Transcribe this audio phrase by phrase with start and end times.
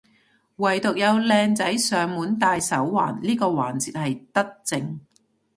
[0.55, 4.99] 惟獨有靚仔上門戴手環呢個環節係德政